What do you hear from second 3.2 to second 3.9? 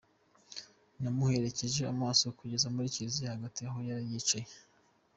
hagati aho